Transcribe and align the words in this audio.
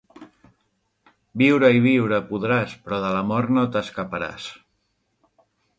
Viure 1.43 1.69
i 1.79 1.83
viure 1.85 2.21
podràs, 2.31 2.75
però 2.87 3.01
de 3.07 3.13
la 3.19 3.23
mort 3.35 3.55
no 3.59 3.69
t'escaparàs. 3.77 4.53